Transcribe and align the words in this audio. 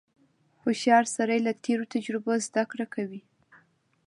•هوښیار 0.61 1.03
سړی 1.15 1.39
له 1.47 1.51
تېرو 1.65 1.85
تجربو 1.93 2.31
زدهکړه 2.47 2.85
کوي. 2.95 3.21